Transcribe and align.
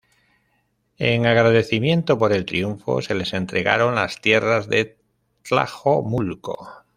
En 0.97 1.27
agradecimiento 1.27 2.17
por 2.17 2.33
el 2.33 2.45
triunfo 2.47 3.03
se 3.03 3.13
les 3.13 3.33
entregaron 3.33 3.93
las 3.93 4.19
tierras 4.19 4.67
de 4.67 4.97
Tlajomulco. 5.43 6.67